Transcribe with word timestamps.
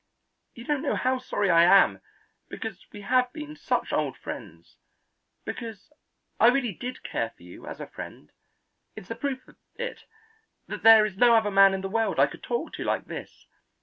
You 0.55 0.63
don't 0.65 0.81
know 0.81 0.95
how 0.95 1.19
sorry 1.19 1.51
I 1.51 1.61
am, 1.63 2.01
because 2.49 2.87
we 2.91 3.01
have 3.01 3.31
been 3.33 3.55
such 3.55 3.93
old 3.93 4.17
friends 4.17 4.77
because 5.45 5.91
I 6.39 6.47
really 6.47 6.73
did 6.73 7.03
care 7.03 7.29
for 7.37 7.43
you 7.43 7.67
as 7.67 7.79
a 7.79 7.85
friend; 7.85 8.31
it's 8.95 9.11
a 9.11 9.15
proof 9.15 9.47
of 9.47 9.57
it, 9.75 10.05
that 10.67 10.81
there 10.81 11.05
is 11.05 11.17
no 11.17 11.35
other 11.35 11.51
man 11.51 11.75
in 11.75 11.81
the 11.81 11.87
world 11.87 12.19
I 12.19 12.25
could 12.25 12.41
talk 12.41 12.73
to 12.73 12.83
like 12.83 13.05
this. 13.05 13.45